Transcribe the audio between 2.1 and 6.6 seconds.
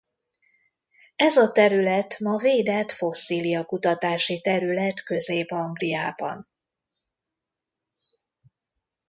ma védett fosszília-kutatási terület Közép-Angliában.